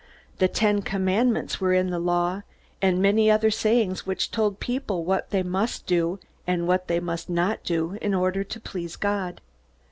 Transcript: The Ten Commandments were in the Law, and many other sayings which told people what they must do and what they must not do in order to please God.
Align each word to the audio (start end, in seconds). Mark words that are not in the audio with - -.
The 0.39 0.47
Ten 0.47 0.81
Commandments 0.81 1.61
were 1.61 1.75
in 1.75 1.91
the 1.91 1.99
Law, 1.99 2.41
and 2.81 3.03
many 3.03 3.29
other 3.29 3.51
sayings 3.51 4.03
which 4.03 4.31
told 4.31 4.59
people 4.59 5.05
what 5.05 5.29
they 5.29 5.43
must 5.43 5.85
do 5.85 6.17
and 6.47 6.67
what 6.67 6.87
they 6.87 6.99
must 6.99 7.29
not 7.29 7.63
do 7.63 7.99
in 8.01 8.15
order 8.15 8.43
to 8.43 8.59
please 8.59 8.95
God. 8.95 9.41